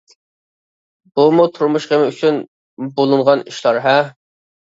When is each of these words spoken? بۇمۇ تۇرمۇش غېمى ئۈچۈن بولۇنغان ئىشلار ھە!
بۇمۇ 1.19 1.43
تۇرمۇش 1.57 1.85
غېمى 1.91 2.07
ئۈچۈن 2.13 2.41
بولۇنغان 3.01 3.45
ئىشلار 3.51 3.81
ھە! 3.87 3.95